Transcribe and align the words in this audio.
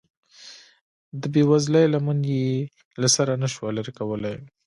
د 1.21 1.23
بې 1.33 1.43
وزلۍ 1.51 1.85
لمن 1.93 2.19
یې 2.33 2.47
له 3.01 3.07
سره 3.15 3.31
نشوه 3.43 3.69
لرې 3.77 3.93
کولی. 3.99 4.35